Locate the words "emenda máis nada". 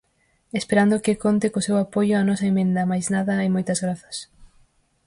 2.51-3.33